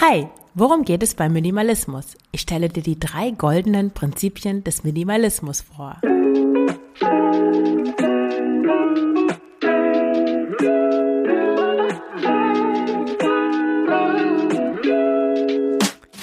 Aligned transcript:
Hi, 0.00 0.28
worum 0.54 0.84
geht 0.84 1.02
es 1.02 1.16
beim 1.16 1.32
Minimalismus? 1.32 2.16
Ich 2.30 2.42
stelle 2.42 2.68
dir 2.68 2.84
die 2.84 3.00
drei 3.00 3.32
goldenen 3.32 3.90
Prinzipien 3.90 4.62
des 4.62 4.84
Minimalismus 4.84 5.62
vor. 5.62 5.96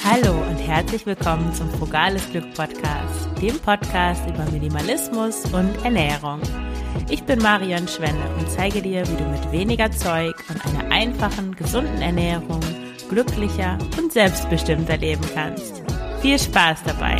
Hallo 0.06 0.32
und 0.50 0.58
herzlich 0.66 1.06
willkommen 1.06 1.54
zum 1.54 1.70
Frugales 1.72 2.32
Glück 2.32 2.54
Podcast, 2.54 3.42
dem 3.42 3.60
Podcast 3.60 4.22
über 4.30 4.50
Minimalismus 4.52 5.44
und 5.52 5.76
Ernährung. 5.84 6.40
Ich 7.10 7.24
bin 7.24 7.40
Marion 7.40 7.90
Schwenne 7.90 8.24
und 8.40 8.50
zeige 8.50 8.82
dir, 8.82 9.06
wie 9.06 9.18
du 9.18 9.26
mit 9.26 9.52
weniger 9.52 9.92
Zeug 9.92 10.34
und 10.48 10.66
einer 10.66 10.90
einfachen, 10.94 11.54
gesunden 11.58 12.02
Ernährung 12.02 12.62
glücklicher 13.10 13.78
und 13.98 14.12
selbstbestimmter 14.12 14.98
leben 14.98 15.24
kannst. 15.34 15.84
Viel 16.22 16.40
Spaß 16.40 16.84
dabei! 16.84 17.18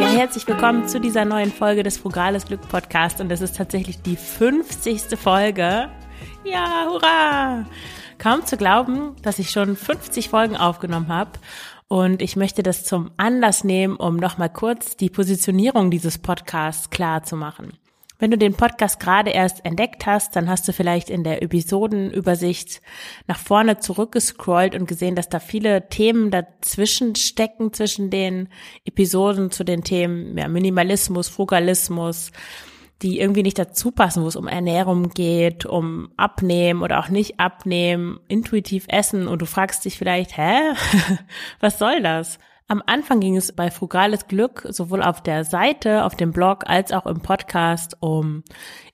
Ja, 0.00 0.08
herzlich 0.08 0.46
willkommen 0.46 0.88
zu 0.88 1.00
dieser 1.00 1.24
neuen 1.24 1.52
Folge 1.52 1.82
des 1.82 1.98
Frugales 1.98 2.46
Glück 2.46 2.66
Podcast 2.68 3.20
und 3.20 3.30
es 3.30 3.40
ist 3.40 3.56
tatsächlich 3.56 4.02
die 4.02 4.16
50. 4.16 5.18
Folge. 5.18 5.88
Ja, 6.44 6.86
hurra! 6.88 7.66
Kaum 8.18 8.44
zu 8.46 8.56
glauben, 8.56 9.16
dass 9.22 9.38
ich 9.38 9.50
schon 9.50 9.76
50 9.76 10.28
Folgen 10.28 10.56
aufgenommen 10.56 11.08
habe 11.08 11.32
und 11.88 12.22
ich 12.22 12.36
möchte 12.36 12.62
das 12.62 12.84
zum 12.84 13.10
Anlass 13.16 13.64
nehmen, 13.64 13.96
um 13.96 14.16
nochmal 14.16 14.50
kurz 14.50 14.96
die 14.96 15.10
Positionierung 15.10 15.90
dieses 15.90 16.18
Podcasts 16.18 16.90
klar 16.90 17.22
zu 17.22 17.36
machen. 17.36 17.72
Wenn 18.24 18.30
du 18.30 18.38
den 18.38 18.54
Podcast 18.54 19.00
gerade 19.00 19.32
erst 19.32 19.66
entdeckt 19.66 20.06
hast, 20.06 20.34
dann 20.34 20.48
hast 20.48 20.66
du 20.66 20.72
vielleicht 20.72 21.10
in 21.10 21.24
der 21.24 21.42
Episodenübersicht 21.42 22.80
nach 23.26 23.38
vorne 23.38 23.80
zurückgescrollt 23.80 24.74
und 24.74 24.88
gesehen, 24.88 25.14
dass 25.14 25.28
da 25.28 25.40
viele 25.40 25.90
Themen 25.90 26.30
dazwischen 26.30 27.16
stecken, 27.16 27.74
zwischen 27.74 28.08
den 28.08 28.48
Episoden 28.86 29.50
zu 29.50 29.62
den 29.62 29.84
Themen 29.84 30.38
ja, 30.38 30.48
Minimalismus, 30.48 31.28
Frugalismus, 31.28 32.32
die 33.02 33.20
irgendwie 33.20 33.42
nicht 33.42 33.58
dazu 33.58 33.90
passen, 33.90 34.22
wo 34.22 34.28
es 34.28 34.36
um 34.36 34.48
Ernährung 34.48 35.10
geht, 35.10 35.66
um 35.66 36.08
Abnehmen 36.16 36.80
oder 36.80 37.00
auch 37.00 37.10
nicht 37.10 37.38
abnehmen, 37.38 38.20
intuitiv 38.26 38.86
essen 38.88 39.28
und 39.28 39.42
du 39.42 39.44
fragst 39.44 39.84
dich 39.84 39.98
vielleicht, 39.98 40.38
hä? 40.38 40.60
Was 41.60 41.78
soll 41.78 42.00
das? 42.00 42.38
Am 42.66 42.82
Anfang 42.86 43.20
ging 43.20 43.36
es 43.36 43.52
bei 43.52 43.70
Frugales 43.70 44.26
Glück 44.26 44.66
sowohl 44.70 45.02
auf 45.02 45.22
der 45.22 45.44
Seite, 45.44 46.04
auf 46.04 46.16
dem 46.16 46.32
Blog 46.32 46.64
als 46.66 46.92
auch 46.92 47.04
im 47.04 47.20
Podcast 47.20 47.98
um 48.00 48.42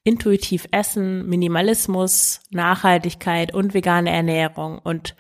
intuitiv 0.03 0.67
Essen, 0.73 1.29
Minimalismus, 1.29 2.41
Nachhaltigkeit 2.51 3.55
und 3.55 3.73
vegane 3.73 4.11
Ernährung. 4.11 4.81
Und 4.81 5.15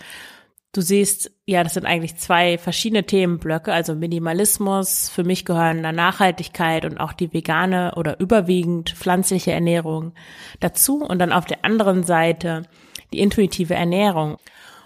du 0.73 0.81
siehst, 0.81 1.31
ja, 1.47 1.63
das 1.63 1.75
sind 1.75 1.87
eigentlich 1.87 2.17
zwei 2.17 2.59
verschiedene 2.59 3.07
Themenblöcke, 3.07 3.73
also 3.73 3.95
Minimalismus, 3.95 5.09
für 5.09 5.23
mich 5.23 5.45
gehören 5.45 5.85
da 5.85 5.93
Nachhaltigkeit 5.93 6.85
und 6.85 6.99
auch 6.99 7.13
die 7.13 7.33
vegane 7.33 7.95
oder 7.95 8.19
überwiegend 8.19 8.91
pflanzliche 8.91 9.53
Ernährung 9.53 10.13
dazu. 10.59 11.05
Und 11.05 11.21
dann 11.21 11.33
auf 11.33 11.45
der 11.45 11.65
anderen 11.65 12.03
Seite 12.03 12.65
die 13.13 13.21
intuitive 13.21 13.75
Ernährung. 13.75 14.39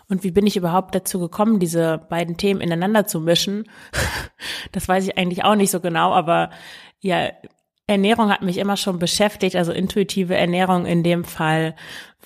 Und 0.09 0.25
wie 0.25 0.31
bin 0.31 0.47
ich 0.47 0.57
überhaupt 0.57 0.95
dazu 0.95 1.19
gekommen, 1.19 1.59
diese 1.59 1.99
beiden 2.09 2.37
Themen 2.37 2.61
ineinander 2.61 3.07
zu 3.07 3.21
mischen? 3.21 3.69
Das 4.73 4.89
weiß 4.89 5.07
ich 5.07 5.17
eigentlich 5.17 5.45
auch 5.45 5.55
nicht 5.55 5.71
so 5.71 5.81
genau, 5.81 6.13
aber 6.13 6.51
ja, 7.01 7.31
Ernährung 7.87 8.31
hat 8.31 8.43
mich 8.43 8.57
immer 8.57 8.79
schon 8.79 8.99
beschäftigt, 8.99 9.57
also 9.57 9.73
intuitive 9.73 10.35
Ernährung 10.35 10.87
in 10.87 11.03
dem 11.03 11.25
Fall, 11.25 11.75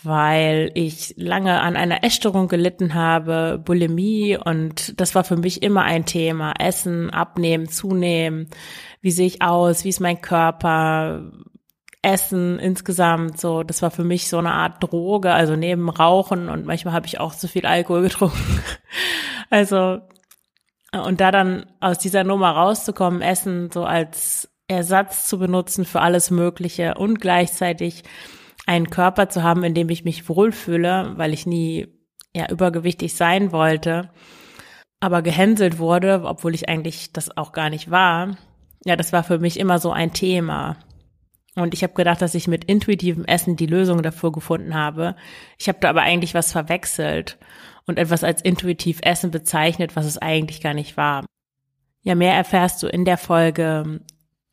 weil 0.04 0.70
ich 0.74 1.14
lange 1.16 1.60
an 1.60 1.76
einer 1.76 2.04
Essstörung 2.04 2.46
gelitten 2.46 2.94
habe, 2.94 3.60
Bulimie 3.64 4.36
und 4.36 5.00
das 5.00 5.16
war 5.16 5.24
für 5.24 5.36
mich 5.36 5.62
immer 5.62 5.82
ein 5.82 6.06
Thema. 6.06 6.54
Essen, 6.58 7.10
abnehmen, 7.10 7.68
zunehmen, 7.68 8.48
wie 9.00 9.10
sehe 9.10 9.26
ich 9.26 9.42
aus, 9.42 9.84
wie 9.84 9.88
ist 9.88 10.00
mein 10.00 10.20
Körper, 10.20 11.32
Essen 12.02 12.58
insgesamt 12.58 13.40
so, 13.40 13.62
das 13.62 13.82
war 13.82 13.90
für 13.90 14.04
mich 14.04 14.28
so 14.28 14.38
eine 14.38 14.52
Art 14.52 14.82
Droge, 14.82 15.32
also 15.32 15.56
neben 15.56 15.88
Rauchen 15.88 16.48
und 16.48 16.64
manchmal 16.64 16.94
habe 16.94 17.06
ich 17.06 17.18
auch 17.18 17.34
zu 17.34 17.48
viel 17.48 17.66
Alkohol 17.66 18.02
getrunken. 18.08 18.62
also 19.50 20.00
und 20.92 21.20
da 21.20 21.30
dann 21.30 21.66
aus 21.80 21.98
dieser 21.98 22.24
Nummer 22.24 22.50
rauszukommen, 22.50 23.20
Essen 23.20 23.70
so 23.70 23.84
als 23.84 24.48
Ersatz 24.68 25.28
zu 25.28 25.38
benutzen 25.38 25.84
für 25.84 26.00
alles 26.00 26.30
Mögliche 26.30 26.94
und 26.94 27.20
gleichzeitig 27.20 28.04
einen 28.66 28.90
Körper 28.90 29.28
zu 29.28 29.42
haben, 29.42 29.64
in 29.64 29.74
dem 29.74 29.88
ich 29.88 30.04
mich 30.04 30.28
wohlfühle, 30.28 31.14
weil 31.16 31.32
ich 31.32 31.46
nie 31.46 31.88
ja 32.34 32.50
übergewichtig 32.50 33.14
sein 33.14 33.52
wollte, 33.52 34.10
aber 35.00 35.22
gehänselt 35.22 35.78
wurde, 35.78 36.22
obwohl 36.24 36.54
ich 36.54 36.68
eigentlich 36.68 37.12
das 37.12 37.36
auch 37.36 37.52
gar 37.52 37.70
nicht 37.70 37.90
war. 37.90 38.36
Ja, 38.84 38.96
das 38.96 39.12
war 39.12 39.24
für 39.24 39.38
mich 39.38 39.58
immer 39.58 39.78
so 39.78 39.90
ein 39.90 40.12
Thema. 40.12 40.76
Und 41.58 41.74
ich 41.74 41.82
habe 41.82 41.94
gedacht, 41.94 42.22
dass 42.22 42.34
ich 42.34 42.48
mit 42.48 42.64
intuitivem 42.64 43.24
Essen 43.24 43.56
die 43.56 43.66
Lösung 43.66 44.02
dafür 44.02 44.32
gefunden 44.32 44.74
habe. 44.74 45.16
Ich 45.58 45.68
habe 45.68 45.78
da 45.80 45.90
aber 45.90 46.02
eigentlich 46.02 46.34
was 46.34 46.52
verwechselt 46.52 47.38
und 47.86 47.98
etwas 47.98 48.24
als 48.24 48.42
intuitiv 48.42 49.00
Essen 49.02 49.30
bezeichnet, 49.30 49.96
was 49.96 50.06
es 50.06 50.18
eigentlich 50.18 50.60
gar 50.60 50.74
nicht 50.74 50.96
war. 50.96 51.24
Ja, 52.02 52.14
mehr 52.14 52.34
erfährst 52.34 52.82
du 52.82 52.86
in 52.86 53.04
der 53.04 53.18
Folge 53.18 54.00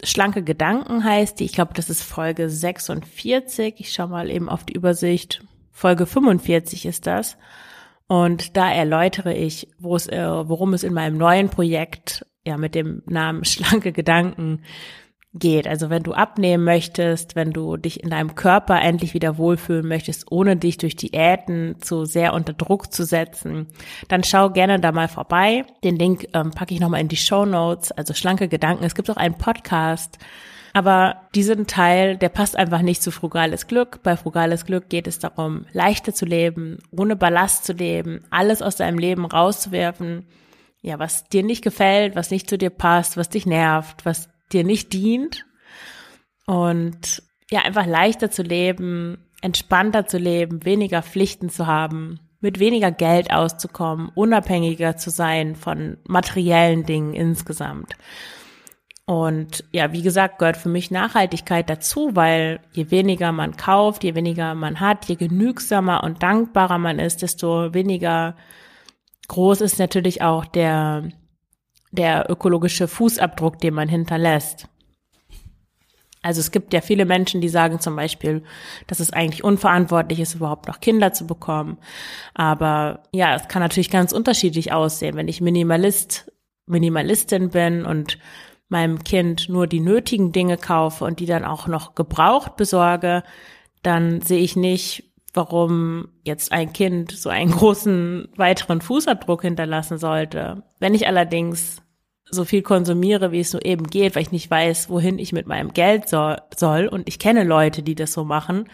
Schlanke 0.03 0.43
Gedanken 0.43 1.03
heißt 1.03 1.39
die. 1.39 1.45
Ich 1.45 1.53
glaube, 1.53 1.73
das 1.73 1.89
ist 1.89 2.03
Folge 2.03 2.49
46. 2.49 3.75
Ich 3.77 3.93
schaue 3.93 4.07
mal 4.07 4.29
eben 4.29 4.49
auf 4.49 4.63
die 4.63 4.73
Übersicht. 4.73 5.43
Folge 5.72 6.05
45 6.05 6.85
ist 6.85 7.07
das. 7.07 7.37
Und 8.07 8.55
da 8.55 8.72
erläutere 8.72 9.33
ich, 9.33 9.69
wo 9.79 9.95
es, 9.95 10.07
äh, 10.07 10.27
worum 10.27 10.73
es 10.73 10.83
in 10.83 10.93
meinem 10.93 11.17
neuen 11.17 11.49
Projekt, 11.49 12.25
ja, 12.45 12.57
mit 12.57 12.75
dem 12.75 13.01
Namen 13.07 13.45
Schlanke 13.45 13.91
Gedanken 13.91 14.61
geht. 15.38 15.68
Also 15.68 15.90
wenn 15.90 16.03
du 16.03 16.13
abnehmen 16.13 16.63
möchtest, 16.63 17.35
wenn 17.35 17.51
du 17.51 17.78
dich 17.78 18.01
in 18.03 18.09
deinem 18.09 18.35
Körper 18.35 18.81
endlich 18.81 19.13
wieder 19.13 19.38
wohlfühlen 19.38 19.88
möchtest, 19.88 20.31
ohne 20.31 20.56
dich 20.56 20.78
durch 20.78 20.96
Diäten 20.96 21.75
zu 21.81 22.06
sehr 22.06 22.34
unter 22.34 22.53
Druck 22.53 22.91
zu 22.94 23.03
setzen, 23.06 23.68
dann 24.07 24.23
schau 24.23 24.50
gerne 24.50 24.79
da 24.79 24.91
mal 24.91 25.07
vorbei. 25.07 25.66
Den 25.84 25.97
Link 25.97 26.28
ähm, 26.34 26.51
packe 26.51 26.73
ich 26.73 26.79
nochmal 26.79 27.01
in 27.01 27.09
die 27.09 27.18
Show 27.18 27.46
Notes, 27.46 27.91
also 27.91 28.13
schlanke 28.13 28.47
Gedanken. 28.47 28.85
Es 28.85 28.96
gibt 28.96 29.09
auch 29.09 29.18
einen 29.18 29.38
Podcast. 29.38 30.18
Aber 30.73 31.22
diesen 31.34 31.67
Teil, 31.67 32.17
der 32.17 32.28
passt 32.28 32.57
einfach 32.57 32.81
nicht 32.81 33.02
zu 33.02 33.09
frugales 33.09 33.67
Glück. 33.67 34.03
Bei 34.03 34.17
frugales 34.17 34.66
Glück 34.66 34.90
geht 34.90 35.07
es 35.07 35.19
darum, 35.19 35.66
leichter 35.72 36.13
zu 36.13 36.25
leben, 36.25 36.79
ohne 36.91 37.16
Ballast 37.16 37.63
zu 37.63 37.72
leben, 37.72 38.25
alles 38.29 38.62
aus 38.62 38.75
deinem 38.75 39.00
Leben 39.00 39.25
rauszuwerfen, 39.25 40.25
ja, 40.81 41.00
was 41.00 41.29
dir 41.29 41.44
nicht 41.44 41.63
gefällt, 41.63 42.17
was 42.17 42.29
nicht 42.29 42.50
zu 42.50 42.57
dir 42.57 42.69
passt, 42.69 43.16
was 43.16 43.29
dich 43.29 43.46
nervt, 43.46 44.06
was 44.06 44.28
dir 44.51 44.63
nicht 44.63 44.94
dient 44.94 45.45
und 46.45 47.23
ja, 47.50 47.61
einfach 47.61 47.85
leichter 47.85 48.31
zu 48.31 48.44
leben, 48.44 49.17
entspannter 49.41 50.07
zu 50.07 50.17
leben, 50.17 50.66
weniger 50.66 51.01
Pflichten 51.01 51.50
zu 51.50 51.67
haben, 51.67 52.19
mit 52.39 52.59
weniger 52.59 52.91
Geld 52.91 53.31
auszukommen, 53.31 54.09
unabhängiger 54.13 54.97
zu 54.97 55.09
sein 55.09 55.55
von 55.55 55.97
materiellen 56.07 56.85
Dingen 56.85 57.13
insgesamt. 57.13 57.94
Und 59.05 59.63
ja, 59.72 59.94
wie 59.94 60.01
gesagt, 60.01 60.39
gehört 60.39 60.57
für 60.57 60.69
mich 60.69 60.89
Nachhaltigkeit 60.89 61.69
dazu, 61.69 62.16
weil 62.16 62.59
je 62.73 62.89
weniger 62.89 63.31
man 63.31 63.55
kauft, 63.55 64.03
je 64.03 64.16
weniger 64.16 64.55
man 64.55 64.79
hat, 64.79 65.05
je 65.05 65.16
genügsamer 65.16 66.03
und 66.03 66.23
dankbarer 66.23 66.79
man 66.79 66.97
ist, 66.97 67.22
desto 67.22 67.73
weniger 67.75 68.35
groß 69.28 69.61
ist 69.61 69.78
natürlich 69.78 70.23
auch 70.23 70.45
der 70.45 71.09
der 71.95 72.29
ökologische 72.29 72.88
Fußabdruck, 72.88 73.59
den 73.59 73.73
man 73.73 73.89
hinterlässt. 73.89 74.67
Also 76.25 76.39
es 76.39 76.50
gibt 76.50 76.73
ja 76.73 76.81
viele 76.81 77.06
Menschen, 77.06 77.39
die 77.39 77.50
sagen 77.50 77.79
zum 77.79 77.95
Beispiel, 77.95 78.41
dass 78.88 79.00
es 79.00 79.13
eigentlich 79.13 79.44
unverantwortlich 79.44 80.19
ist, 80.19 80.34
überhaupt 80.34 80.67
noch 80.67 80.79
Kinder 80.79 81.13
zu 81.13 81.28
bekommen. 81.28 81.78
Aber 82.34 83.03
ja, 83.11 83.35
es 83.35 83.47
kann 83.47 83.61
natürlich 83.61 83.91
ganz 83.91 84.11
unterschiedlich 84.11 84.73
aussehen. 84.73 85.16
Wenn 85.16 85.28
ich 85.28 85.40
Minimalist, 85.40 86.31
Minimalistin 86.66 87.49
bin 87.49 87.85
und 87.85 88.17
meinem 88.69 89.03
Kind 89.03 89.49
nur 89.49 89.67
die 89.67 89.79
nötigen 89.79 90.31
Dinge 90.31 90.58
kaufe 90.58 91.05
und 91.05 91.19
die 91.19 91.28
dann 91.28 91.46
auch 91.46 91.67
noch 91.67 91.93
gebraucht 91.93 92.55
besorge, 92.55 93.23
dann 93.84 94.22
sehe 94.22 94.40
ich 94.40 94.55
nicht, 94.55 95.03
warum 95.35 96.08
jetzt 96.23 96.52
ein 96.52 96.73
Kind 96.73 97.11
so 97.11 97.29
einen 97.29 97.52
großen 97.52 98.29
weiteren 98.35 98.81
Fußabdruck 98.81 99.43
hinterlassen 99.43 99.99
sollte. 99.99 100.64
Wenn 100.79 100.96
ich 100.96 101.05
allerdings 101.08 101.84
so 102.35 102.46
viel 102.46 102.61
konsumiere, 102.61 103.32
wie 103.32 103.40
es 103.40 103.53
nur 103.53 103.66
eben 103.66 103.87
geht, 103.87 104.16
weil 104.16 104.22
ich 104.22 104.32
nicht 104.32 104.52
weiß, 104.52 104.90
wohin 104.90 105.17
ich 105.17 105.34
mit 105.34 105.47
meinem 105.47 105.73
Geld 105.73 106.08
so, 106.08 106.35
soll 106.55 106.87
und 106.87 107.08
ich 107.08 107.20
kenne 107.20 107.43
Leute, 107.43 107.82
die 107.82 107.96
das 107.96 108.14
so 108.14 108.23
machen, 108.23 108.70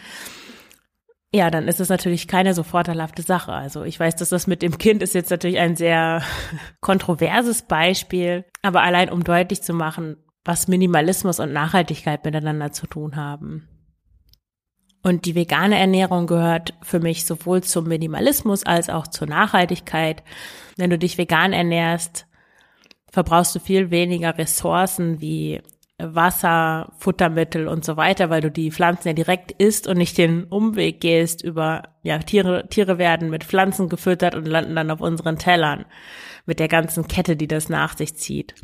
ja, 1.33 1.49
dann 1.49 1.67
ist 1.69 1.79
es 1.79 1.87
natürlich 1.87 2.27
keine 2.27 2.53
so 2.53 2.63
vorteilhafte 2.63 3.21
Sache. 3.21 3.53
Also 3.53 3.83
ich 3.83 3.97
weiß, 3.97 4.17
dass 4.17 4.29
das 4.29 4.47
mit 4.47 4.61
dem 4.61 4.77
Kind 4.77 5.01
ist 5.01 5.15
jetzt 5.15 5.31
natürlich 5.31 5.59
ein 5.59 5.77
sehr 5.77 6.23
kontroverses 6.81 7.61
Beispiel, 7.61 8.43
aber 8.61 8.81
allein 8.81 9.09
um 9.09 9.23
deutlich 9.23 9.61
zu 9.61 9.73
machen, 9.73 10.17
was 10.43 10.67
Minimalismus 10.67 11.39
und 11.39 11.53
Nachhaltigkeit 11.53 12.25
miteinander 12.25 12.71
zu 12.73 12.87
tun 12.87 13.15
haben. 13.15 13.67
Und 15.03 15.25
die 15.25 15.35
vegane 15.35 15.79
Ernährung 15.79 16.27
gehört 16.27 16.73
für 16.83 16.99
mich 16.99 17.25
sowohl 17.25 17.63
zum 17.63 17.87
Minimalismus 17.87 18.63
als 18.63 18.89
auch 18.89 19.07
zur 19.07 19.27
Nachhaltigkeit. 19.27 20.23
Wenn 20.77 20.89
du 20.89 20.99
dich 20.99 21.17
vegan 21.17 21.53
ernährst, 21.53 22.27
verbrauchst 23.11 23.55
du 23.55 23.59
viel 23.59 23.91
weniger 23.91 24.37
Ressourcen 24.37 25.21
wie 25.21 25.61
Wasser, 25.97 26.93
Futtermittel 26.97 27.67
und 27.67 27.85
so 27.85 27.95
weiter, 27.97 28.29
weil 28.29 28.41
du 28.41 28.49
die 28.49 28.71
Pflanzen 28.71 29.09
ja 29.09 29.13
direkt 29.13 29.51
isst 29.51 29.87
und 29.87 29.97
nicht 29.97 30.17
den 30.17 30.45
Umweg 30.45 30.99
gehst 30.99 31.43
über, 31.43 31.83
ja, 32.01 32.17
Tiere, 32.19 32.67
Tiere 32.69 32.97
werden 32.97 33.29
mit 33.29 33.43
Pflanzen 33.43 33.89
gefüttert 33.89 34.35
und 34.35 34.47
landen 34.47 34.75
dann 34.75 34.91
auf 34.91 35.01
unseren 35.01 35.37
Tellern 35.37 35.85
mit 36.45 36.59
der 36.59 36.67
ganzen 36.67 37.07
Kette, 37.07 37.35
die 37.35 37.47
das 37.47 37.69
nach 37.69 37.95
sich 37.95 38.15
zieht. 38.15 38.55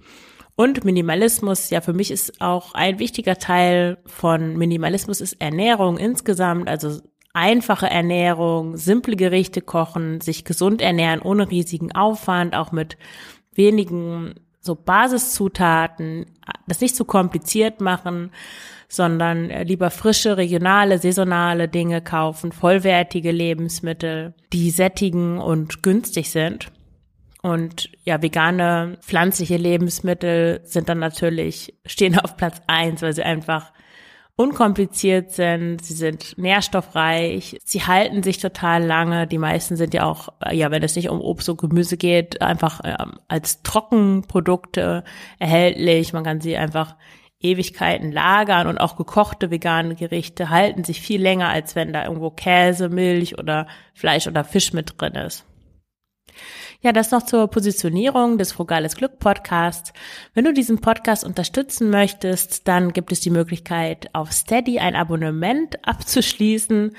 Und 0.56 0.84
Minimalismus, 0.84 1.70
ja, 1.70 1.82
für 1.82 1.94
mich 1.94 2.10
ist 2.10 2.42
auch 2.42 2.74
ein 2.74 2.98
wichtiger 2.98 3.38
Teil 3.38 4.00
von 4.08 4.58
Minimalismus 4.58 5.22
ist 5.22 5.40
Ernährung 5.40 5.98
insgesamt, 5.98 6.68
also 6.68 7.00
einfache 7.34 7.88
Ernährung, 7.88 8.76
simple 8.78 9.16
Gerichte 9.16 9.62
kochen, 9.62 10.20
sich 10.22 10.44
gesund 10.44 10.82
ernähren 10.82 11.22
ohne 11.22 11.52
riesigen 11.52 11.92
Aufwand, 11.92 12.56
auch 12.56 12.72
mit 12.72 12.98
wenigen 13.58 14.36
so 14.60 14.76
Basiszutaten, 14.76 16.26
das 16.68 16.82
nicht 16.82 16.96
zu 16.96 17.06
kompliziert 17.06 17.82
machen, 17.82 18.32
sondern 18.90 19.50
äh, 19.50 19.64
lieber 19.64 19.90
frische, 19.90 20.38
regionale, 20.38 21.00
saisonale 21.00 21.68
Dinge 21.68 22.02
kaufen, 22.02 22.52
vollwertige 22.52 23.32
Lebensmittel, 23.32 24.34
die 24.54 24.70
sättigen 24.70 25.40
und 25.40 25.84
günstig 25.84 26.30
sind. 26.30 26.72
Und 27.42 27.90
ja, 28.04 28.22
vegane, 28.22 28.98
pflanzliche 29.02 29.58
Lebensmittel 29.58 30.62
sind 30.64 30.90
dann 30.90 31.00
natürlich, 31.00 31.74
stehen 31.86 32.18
auf 32.20 32.38
Platz 32.38 32.62
eins, 32.68 33.02
weil 33.02 33.14
sie 33.14 33.24
einfach 33.24 33.72
unkompliziert 34.38 35.32
sind, 35.32 35.84
sie 35.84 35.96
sind 35.96 36.38
nährstoffreich, 36.38 37.58
sie 37.66 37.82
halten 37.82 38.22
sich 38.22 38.38
total 38.38 38.86
lange. 38.86 39.26
Die 39.26 39.40
meisten 39.40 39.76
sind 39.76 39.96
ja 39.96 40.06
auch, 40.06 40.30
ja, 40.52 40.70
wenn 40.70 40.84
es 40.84 40.96
nicht 40.96 41.10
um 41.10 41.20
Obst 41.20 41.50
und 41.50 41.60
Gemüse 41.60 41.98
geht, 41.98 42.40
einfach 42.42 42.82
ähm, 42.84 43.14
als 43.28 43.64
Trockenprodukte 43.64 45.04
erhältlich. 45.40 46.14
Man 46.14 46.24
kann 46.24 46.40
sie 46.40 46.56
einfach 46.56 46.96
Ewigkeiten 47.40 48.12
lagern 48.12 48.68
und 48.68 48.78
auch 48.78 48.96
gekochte 48.96 49.50
vegane 49.50 49.96
Gerichte 49.96 50.52
halten 50.52 50.84
sich 50.84 51.02
viel 51.02 51.22
länger, 51.22 51.50
als 51.50 51.76
wenn 51.76 51.92
da 51.92 52.04
irgendwo 52.06 52.30
Käse, 52.30 52.90
Milch 52.90 53.40
oder 53.40 53.68
Fleisch 53.96 54.28
oder 54.28 54.44
Fisch 54.44 54.72
mit 54.72 55.02
drin 55.02 55.16
ist. 55.16 55.46
Ja, 56.82 56.92
das 56.92 57.10
noch 57.10 57.24
zur 57.24 57.48
Positionierung 57.48 58.38
des 58.38 58.52
Frugales 58.52 58.96
Glück 58.96 59.18
Podcasts. 59.18 59.94
Wenn 60.36 60.46
du 60.46 60.54
diesen 60.54 60.80
Podcast 60.80 61.24
unterstützen 61.24 61.90
möchtest, 61.90 62.68
dann 62.68 62.94
gibt 62.94 63.12
es 63.12 63.20
die 63.20 63.32
Möglichkeit, 63.32 64.10
auf 64.14 64.32
Steady 64.32 64.78
ein 64.78 64.96
Abonnement 64.96 65.76
abzuschließen. 65.88 66.96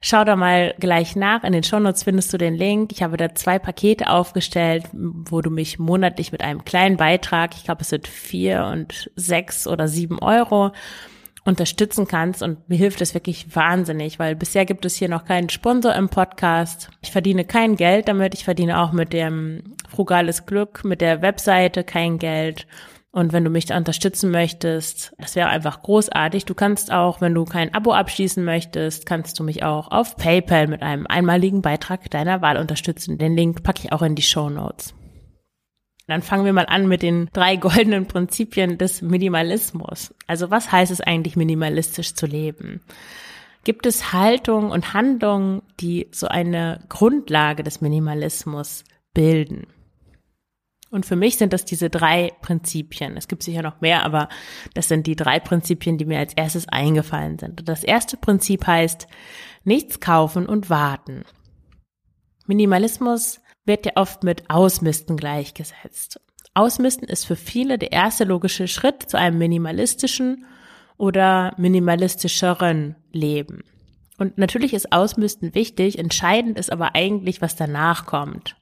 Schau 0.00 0.24
da 0.24 0.34
mal 0.34 0.74
gleich 0.80 1.14
nach. 1.14 1.44
In 1.44 1.52
den 1.52 1.62
Shownotes 1.62 2.02
findest 2.02 2.32
du 2.32 2.38
den 2.38 2.54
Link. 2.54 2.90
Ich 2.90 3.04
habe 3.04 3.16
da 3.16 3.32
zwei 3.32 3.60
Pakete 3.60 4.10
aufgestellt, 4.10 4.86
wo 4.92 5.40
du 5.42 5.50
mich 5.50 5.78
monatlich 5.78 6.32
mit 6.32 6.42
einem 6.42 6.64
kleinen 6.64 6.96
Beitrag, 6.96 7.54
ich 7.54 7.62
glaube 7.62 7.82
es 7.82 7.90
sind 7.90 8.08
vier 8.08 8.64
und 8.64 9.12
sechs 9.14 9.68
oder 9.68 9.86
sieben 9.86 10.18
Euro, 10.18 10.72
unterstützen 11.44 12.06
kannst 12.06 12.42
und 12.42 12.68
mir 12.68 12.76
hilft 12.76 13.00
das 13.00 13.14
wirklich 13.14 13.54
wahnsinnig, 13.54 14.18
weil 14.18 14.36
bisher 14.36 14.66
gibt 14.66 14.84
es 14.84 14.96
hier 14.96 15.08
noch 15.08 15.24
keinen 15.24 15.48
Sponsor 15.48 15.94
im 15.94 16.08
Podcast. 16.08 16.90
Ich 17.02 17.10
verdiene 17.10 17.44
kein 17.44 17.76
Geld 17.76 18.08
damit, 18.08 18.34
ich 18.34 18.44
verdiene 18.44 18.80
auch 18.80 18.92
mit 18.92 19.12
dem 19.12 19.74
Frugales 19.88 20.46
Glück, 20.46 20.84
mit 20.84 21.00
der 21.00 21.22
Webseite 21.22 21.84
kein 21.84 22.18
Geld. 22.18 22.66
Und 23.12 23.32
wenn 23.32 23.42
du 23.42 23.50
mich 23.50 23.66
da 23.66 23.76
unterstützen 23.76 24.30
möchtest, 24.30 25.12
das 25.18 25.34
wäre 25.34 25.48
einfach 25.48 25.82
großartig. 25.82 26.44
Du 26.44 26.54
kannst 26.54 26.92
auch, 26.92 27.20
wenn 27.20 27.34
du 27.34 27.44
kein 27.44 27.74
Abo 27.74 27.92
abschließen 27.92 28.44
möchtest, 28.44 29.04
kannst 29.04 29.38
du 29.38 29.42
mich 29.42 29.64
auch 29.64 29.90
auf 29.90 30.16
PayPal 30.16 30.68
mit 30.68 30.82
einem 30.82 31.08
einmaligen 31.08 31.60
Beitrag 31.60 32.08
deiner 32.10 32.40
Wahl 32.40 32.56
unterstützen. 32.56 33.18
Den 33.18 33.36
Link 33.36 33.64
packe 33.64 33.80
ich 33.84 33.92
auch 33.92 34.02
in 34.02 34.14
die 34.14 34.22
Show 34.22 34.48
Notes. 34.48 34.94
Dann 36.10 36.22
fangen 36.22 36.44
wir 36.44 36.52
mal 36.52 36.66
an 36.66 36.88
mit 36.88 37.02
den 37.02 37.28
drei 37.32 37.54
goldenen 37.54 38.06
Prinzipien 38.06 38.78
des 38.78 39.00
Minimalismus. 39.00 40.12
Also 40.26 40.50
was 40.50 40.72
heißt 40.72 40.90
es 40.90 41.00
eigentlich, 41.00 41.36
minimalistisch 41.36 42.14
zu 42.14 42.26
leben? 42.26 42.80
Gibt 43.62 43.86
es 43.86 44.12
Haltungen 44.12 44.72
und 44.72 44.92
Handlungen, 44.92 45.62
die 45.78 46.08
so 46.10 46.26
eine 46.26 46.80
Grundlage 46.88 47.62
des 47.62 47.80
Minimalismus 47.80 48.82
bilden? 49.14 49.68
Und 50.90 51.06
für 51.06 51.14
mich 51.14 51.36
sind 51.36 51.52
das 51.52 51.64
diese 51.64 51.90
drei 51.90 52.32
Prinzipien. 52.42 53.16
Es 53.16 53.28
gibt 53.28 53.44
sicher 53.44 53.62
noch 53.62 53.80
mehr, 53.80 54.04
aber 54.04 54.28
das 54.74 54.88
sind 54.88 55.06
die 55.06 55.14
drei 55.14 55.38
Prinzipien, 55.38 55.96
die 55.96 56.06
mir 56.06 56.18
als 56.18 56.34
erstes 56.34 56.66
eingefallen 56.66 57.38
sind. 57.38 57.60
Und 57.60 57.68
das 57.68 57.84
erste 57.84 58.16
Prinzip 58.16 58.66
heißt, 58.66 59.06
nichts 59.62 60.00
kaufen 60.00 60.46
und 60.46 60.70
warten. 60.70 61.24
Minimalismus 62.48 63.40
wird 63.64 63.86
ja 63.86 63.92
oft 63.96 64.24
mit 64.24 64.48
Ausmisten 64.50 65.16
gleichgesetzt. 65.16 66.20
Ausmisten 66.54 67.08
ist 67.08 67.26
für 67.26 67.36
viele 67.36 67.78
der 67.78 67.92
erste 67.92 68.24
logische 68.24 68.68
Schritt 68.68 69.08
zu 69.08 69.16
einem 69.18 69.38
minimalistischen 69.38 70.46
oder 70.96 71.54
minimalistischeren 71.56 72.96
Leben. 73.12 73.62
Und 74.18 74.36
natürlich 74.36 74.74
ist 74.74 74.92
Ausmisten 74.92 75.54
wichtig, 75.54 75.98
entscheidend 75.98 76.58
ist 76.58 76.70
aber 76.70 76.94
eigentlich, 76.94 77.40
was 77.40 77.56
danach 77.56 78.04
kommt. 78.04 78.56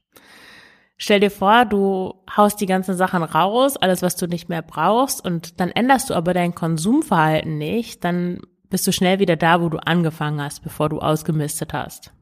Stell 0.97 1.21
dir 1.21 1.31
vor, 1.31 1.65
du 1.65 2.15
haust 2.37 2.61
die 2.61 2.67
ganzen 2.67 2.97
Sachen 2.97 3.23
raus, 3.23 3.77
alles, 3.77 4.03
was 4.03 4.17
du 4.17 4.27
nicht 4.27 4.49
mehr 4.49 4.63
brauchst, 4.63 5.25
und 5.25 5.61
dann 5.61 5.71
änderst 5.71 6.11
du 6.11 6.15
aber 6.15 6.35
dein 6.35 6.55
Konsumverhalten 6.55 7.57
nicht, 7.57 8.05
dann 8.05 8.41
bist 8.69 8.87
du 8.87 8.93
schnell 8.93 9.19
wieder 9.19 9.37
da, 9.37 9.61
wo 9.63 9.69
du 9.69 9.79
angefangen 9.79 10.43
hast, 10.43 10.63
bevor 10.63 10.89
du 10.89 10.99
ausgemistet 10.99 11.73
hast. 11.73 12.13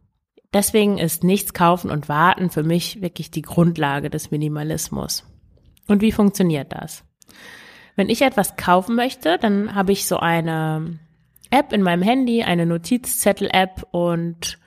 Deswegen 0.56 0.96
ist 0.96 1.22
nichts 1.22 1.52
kaufen 1.52 1.90
und 1.90 2.08
warten 2.08 2.48
für 2.48 2.62
mich 2.62 3.02
wirklich 3.02 3.30
die 3.30 3.42
Grundlage 3.42 4.08
des 4.08 4.30
Minimalismus. 4.30 5.22
Und 5.86 6.00
wie 6.00 6.12
funktioniert 6.12 6.72
das? 6.72 7.04
Wenn 7.94 8.08
ich 8.08 8.22
etwas 8.22 8.56
kaufen 8.56 8.96
möchte, 8.96 9.36
dann 9.36 9.74
habe 9.74 9.92
ich 9.92 10.06
so 10.06 10.16
eine 10.16 10.98
App 11.50 11.74
in 11.74 11.82
meinem 11.82 12.00
Handy, 12.00 12.42
eine 12.42 12.64
Notizzettel-App 12.64 13.86
und 13.90 14.58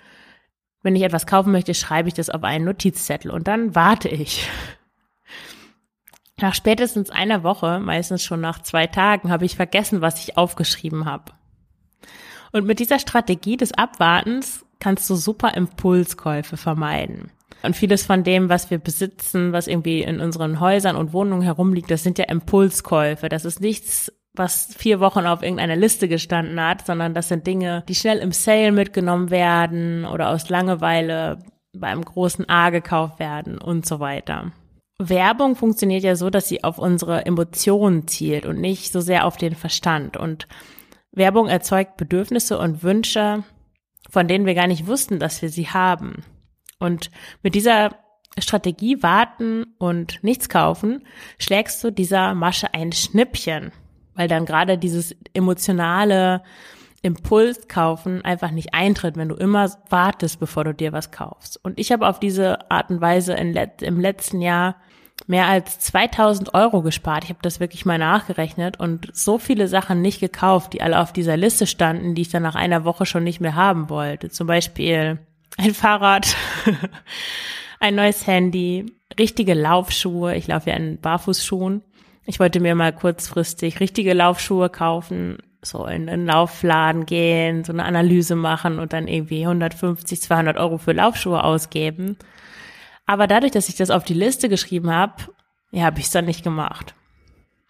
wenn 0.83 0.95
ich 0.95 1.01
etwas 1.01 1.25
kaufen 1.25 1.51
möchte, 1.51 1.73
schreibe 1.73 2.07
ich 2.07 2.13
das 2.13 2.29
auf 2.29 2.43
einen 2.43 2.65
Notizzettel 2.65 3.31
und 3.31 3.47
dann 3.47 3.73
warte 3.73 4.09
ich. 4.09 4.47
Nach 6.37 6.53
spätestens 6.53 7.09
einer 7.09 7.41
Woche, 7.41 7.79
meistens 7.79 8.23
schon 8.23 8.41
nach 8.41 8.61
zwei 8.61 8.85
Tagen, 8.85 9.31
habe 9.31 9.45
ich 9.45 9.55
vergessen, 9.55 10.01
was 10.01 10.19
ich 10.23 10.37
aufgeschrieben 10.37 11.05
habe. 11.05 11.31
Und 12.51 12.67
mit 12.67 12.77
dieser 12.77 12.99
Strategie 12.99 13.57
des 13.57 13.73
Abwartens 13.73 14.67
kannst 14.79 15.09
du 15.09 15.15
super 15.15 15.55
Impulskäufe 15.55 16.57
vermeiden. 16.57 17.31
Und 17.61 17.75
vieles 17.75 18.05
von 18.05 18.23
dem, 18.23 18.47
was 18.49 18.71
wir 18.71 18.77
besitzen, 18.77 19.51
was 19.51 19.67
irgendwie 19.67 20.01
in 20.01 20.21
unseren 20.21 20.59
Häusern 20.59 20.95
und 20.95 21.11
Wohnungen 21.11 21.41
herumliegt, 21.41 21.91
das 21.91 22.03
sind 22.03 22.17
ja 22.17 22.25
Impulskäufe. 22.25 23.27
Das 23.27 23.43
ist 23.43 23.59
nichts, 23.59 24.13
was 24.33 24.73
vier 24.77 24.99
Wochen 25.01 25.25
auf 25.25 25.43
irgendeiner 25.43 25.75
Liste 25.75 26.07
gestanden 26.07 26.61
hat, 26.61 26.85
sondern 26.85 27.13
das 27.13 27.27
sind 27.27 27.45
Dinge, 27.45 27.83
die 27.89 27.95
schnell 27.95 28.19
im 28.19 28.31
Sale 28.31 28.71
mitgenommen 28.71 29.29
werden 29.29 30.05
oder 30.05 30.29
aus 30.29 30.49
Langeweile 30.49 31.39
beim 31.73 32.03
großen 32.03 32.47
A 32.47 32.69
gekauft 32.69 33.19
werden 33.19 33.57
und 33.57 33.85
so 33.85 33.99
weiter. 33.99 34.51
Werbung 35.01 35.55
funktioniert 35.55 36.03
ja 36.03 36.15
so, 36.15 36.29
dass 36.29 36.47
sie 36.47 36.63
auf 36.63 36.77
unsere 36.77 37.25
Emotionen 37.25 38.07
zielt 38.07 38.45
und 38.45 38.59
nicht 38.59 38.91
so 38.91 39.01
sehr 39.01 39.25
auf 39.25 39.37
den 39.37 39.55
Verstand. 39.55 40.17
Und 40.17 40.47
Werbung 41.11 41.47
erzeugt 41.47 41.97
Bedürfnisse 41.97 42.57
und 42.57 42.83
Wünsche, 42.83 43.43
von 44.09 44.27
denen 44.27 44.45
wir 44.45 44.55
gar 44.55 44.67
nicht 44.67 44.87
wussten, 44.87 45.19
dass 45.19 45.41
wir 45.41 45.49
sie 45.49 45.69
haben. 45.69 46.23
Und 46.79 47.11
mit 47.43 47.55
dieser 47.55 47.95
Strategie 48.37 49.01
warten 49.03 49.65
und 49.77 50.23
nichts 50.23 50.49
kaufen, 50.49 51.05
schlägst 51.37 51.83
du 51.83 51.91
dieser 51.91 52.33
Masche 52.35 52.73
ein 52.73 52.91
Schnippchen, 52.91 53.71
weil 54.15 54.27
dann 54.27 54.45
gerade 54.45 54.77
dieses 54.77 55.15
emotionale 55.33 56.41
Impuls 57.01 57.67
kaufen 57.67 58.23
einfach 58.25 58.51
nicht 58.51 58.73
eintritt, 58.73 59.15
wenn 59.15 59.29
du 59.29 59.35
immer 59.35 59.71
wartest, 59.89 60.39
bevor 60.39 60.65
du 60.65 60.73
dir 60.73 60.91
was 60.91 61.11
kaufst. 61.11 61.63
Und 61.63 61.79
ich 61.79 61.91
habe 61.91 62.07
auf 62.07 62.19
diese 62.19 62.69
Art 62.69 62.89
und 62.89 62.99
Weise 62.99 63.33
im 63.33 63.99
letzten 63.99 64.41
Jahr 64.41 64.75
mehr 65.27 65.47
als 65.47 65.79
2000 65.79 66.53
Euro 66.53 66.81
gespart. 66.81 67.23
Ich 67.23 67.29
habe 67.29 67.39
das 67.41 67.59
wirklich 67.59 67.85
mal 67.85 67.97
nachgerechnet 67.97 68.79
und 68.79 69.09
so 69.13 69.37
viele 69.37 69.67
Sachen 69.67 70.01
nicht 70.01 70.19
gekauft, 70.19 70.73
die 70.73 70.81
alle 70.81 70.99
auf 70.99 71.13
dieser 71.13 71.37
Liste 71.37 71.67
standen, 71.67 72.15
die 72.15 72.23
ich 72.23 72.29
dann 72.29 72.43
nach 72.43 72.55
einer 72.55 72.85
Woche 72.85 73.05
schon 73.05 73.23
nicht 73.23 73.41
mehr 73.41 73.55
haben 73.55 73.89
wollte. 73.89 74.29
Zum 74.29 74.47
Beispiel 74.47 75.19
ein 75.57 75.73
Fahrrad, 75.73 76.35
ein 77.79 77.95
neues 77.95 78.25
Handy, 78.27 78.85
richtige 79.17 79.53
Laufschuhe. 79.53 80.35
Ich 80.35 80.47
laufe 80.47 80.69
ja 80.69 80.75
in 80.75 80.99
Barfußschuhen. 80.99 81.83
Ich 82.25 82.39
wollte 82.39 82.59
mir 82.59 82.75
mal 82.75 82.93
kurzfristig 82.93 83.79
richtige 83.79 84.13
Laufschuhe 84.13 84.69
kaufen, 84.69 85.39
so 85.61 85.85
in 85.85 86.07
einen 86.07 86.27
Laufladen 86.27 87.05
gehen, 87.05 87.63
so 87.63 87.73
eine 87.73 87.85
Analyse 87.85 88.35
machen 88.35 88.79
und 88.79 88.93
dann 88.93 89.07
irgendwie 89.07 89.41
150, 89.41 90.21
200 90.21 90.57
Euro 90.57 90.77
für 90.77 90.93
Laufschuhe 90.93 91.43
ausgeben. 91.43 92.17
Aber 93.09 93.25
dadurch, 93.25 93.51
dass 93.51 93.69
ich 93.69 93.75
das 93.75 93.89
auf 93.89 94.03
die 94.03 94.13
Liste 94.13 94.49
geschrieben 94.49 94.93
habe, 94.93 95.15
ja, 95.71 95.85
habe 95.85 95.97
ich 95.97 96.05
es 96.05 96.11
dann 96.11 96.25
nicht 96.25 96.43
gemacht. 96.43 96.93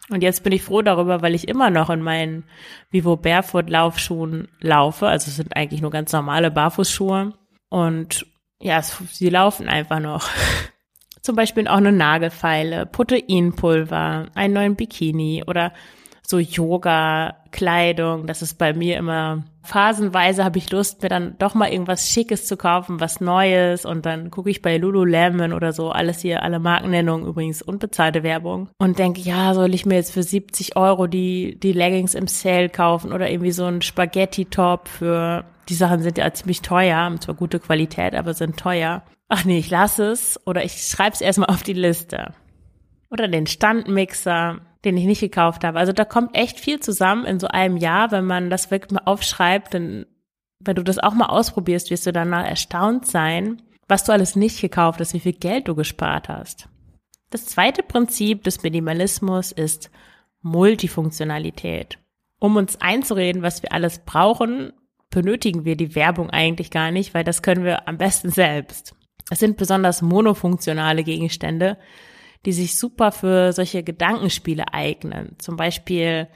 Und 0.09 0.21
jetzt 0.21 0.43
bin 0.43 0.51
ich 0.51 0.63
froh 0.63 0.81
darüber, 0.81 1.21
weil 1.21 1.33
ich 1.33 1.47
immer 1.47 1.69
noch 1.69 1.89
in 1.89 2.01
meinen 2.01 2.43
Vivo 2.91 3.15
Barefoot 3.15 3.69
Laufschuhen 3.69 4.49
laufe. 4.59 5.07
Also 5.07 5.29
es 5.29 5.37
sind 5.37 5.55
eigentlich 5.55 5.79
nur 5.81 5.91
ganz 5.91 6.11
normale 6.11 6.51
Barfußschuhe. 6.51 7.35
Und 7.69 8.25
ja, 8.59 8.79
es, 8.79 8.97
sie 9.13 9.29
laufen 9.29 9.69
einfach 9.69 10.01
noch. 10.01 10.27
Zum 11.21 11.37
Beispiel 11.37 11.69
auch 11.69 11.77
eine 11.77 11.93
Nagelfeile, 11.93 12.85
Proteinpulver, 12.85 14.25
einen 14.35 14.53
neuen 14.53 14.75
Bikini 14.75 15.45
oder 15.47 15.71
so 16.21 16.37
Yoga-Kleidung. 16.37 18.27
Das 18.27 18.41
ist 18.41 18.55
bei 18.55 18.73
mir 18.73 18.97
immer 18.97 19.45
phasenweise 19.61 20.43
habe 20.43 20.57
ich 20.57 20.71
Lust, 20.71 21.01
mir 21.01 21.09
dann 21.09 21.35
doch 21.37 21.53
mal 21.53 21.69
irgendwas 21.69 22.09
Schickes 22.09 22.45
zu 22.45 22.57
kaufen, 22.57 22.99
was 22.99 23.21
Neues 23.21 23.85
und 23.85 24.05
dann 24.05 24.31
gucke 24.31 24.49
ich 24.49 24.61
bei 24.61 24.77
Lululemon 24.77 25.53
oder 25.53 25.73
so, 25.73 25.91
alles 25.91 26.19
hier, 26.21 26.43
alle 26.43 26.59
Markennennungen 26.59 27.27
übrigens, 27.27 27.61
unbezahlte 27.61 28.23
Werbung 28.23 28.69
und 28.77 28.99
denke, 28.99 29.21
ja, 29.21 29.53
soll 29.53 29.73
ich 29.73 29.85
mir 29.85 29.95
jetzt 29.95 30.11
für 30.13 30.23
70 30.23 30.75
Euro 30.75 31.07
die, 31.07 31.59
die 31.59 31.73
Leggings 31.73 32.15
im 32.15 32.27
Sale 32.27 32.69
kaufen 32.69 33.13
oder 33.13 33.29
irgendwie 33.29 33.51
so 33.51 33.65
ein 33.65 33.81
Spaghetti-Top 33.81 34.87
für, 34.87 35.45
die 35.67 35.75
Sachen 35.75 36.01
sind 36.01 36.17
ja 36.17 36.33
ziemlich 36.33 36.61
teuer, 36.61 36.97
haben 36.97 37.21
zwar 37.21 37.35
gute 37.35 37.59
Qualität, 37.59 38.15
aber 38.15 38.33
sind 38.33 38.57
teuer. 38.57 39.03
Ach 39.27 39.45
nee, 39.45 39.59
ich 39.59 39.69
lasse 39.69 40.11
es 40.11 40.39
oder 40.47 40.63
ich 40.63 40.87
schreibe 40.87 41.13
es 41.13 41.21
erstmal 41.21 41.49
auf 41.49 41.61
die 41.61 41.73
Liste. 41.73 42.33
Oder 43.11 43.27
den 43.27 43.45
Standmixer, 43.47 44.61
den 44.85 44.97
ich 44.97 45.05
nicht 45.05 45.21
gekauft 45.21 45.63
habe. 45.63 45.79
Also 45.79 45.91
da 45.91 46.05
kommt 46.05 46.35
echt 46.35 46.59
viel 46.59 46.79
zusammen 46.79 47.25
in 47.25 47.39
so 47.39 47.47
einem 47.47 47.77
Jahr, 47.77 48.11
wenn 48.11 48.25
man 48.25 48.49
das 48.49 48.71
wirklich 48.71 48.91
mal 48.91 49.03
aufschreibt, 49.05 49.73
dann, 49.73 50.05
wenn 50.59 50.75
du 50.75 50.83
das 50.83 50.99
auch 50.99 51.13
mal 51.13 51.27
ausprobierst, 51.27 51.91
wirst 51.91 52.05
du 52.05 52.13
danach 52.13 52.45
erstaunt 52.45 53.05
sein, 53.05 53.61
was 53.87 54.03
du 54.03 54.11
alles 54.11 54.35
nicht 54.35 54.61
gekauft 54.61 54.99
hast, 54.99 55.13
wie 55.13 55.19
viel 55.19 55.33
Geld 55.33 55.67
du 55.67 55.75
gespart 55.75 56.29
hast. 56.29 56.69
Das 57.29 57.45
zweite 57.45 57.83
Prinzip 57.83 58.43
des 58.43 58.63
Minimalismus 58.63 59.51
ist 59.51 59.91
Multifunktionalität. 60.41 61.99
Um 62.39 62.55
uns 62.55 62.79
einzureden, 62.79 63.41
was 63.41 63.61
wir 63.61 63.73
alles 63.73 63.99
brauchen, 63.99 64.71
benötigen 65.09 65.65
wir 65.65 65.75
die 65.75 65.95
Werbung 65.95 66.29
eigentlich 66.29 66.71
gar 66.71 66.91
nicht, 66.91 67.13
weil 67.13 67.23
das 67.23 67.41
können 67.41 67.65
wir 67.65 67.87
am 67.87 67.97
besten 67.97 68.29
selbst. 68.29 68.95
Es 69.29 69.39
sind 69.39 69.57
besonders 69.57 70.01
monofunktionale 70.01 71.03
Gegenstände, 71.03 71.77
die 72.45 72.53
sich 72.53 72.79
super 72.79 73.11
für 73.11 73.53
solche 73.53 73.83
Gedankenspiele 73.83 74.73
eignen. 74.73 75.35
Zum 75.39 75.57
Beispiel, 75.57 76.27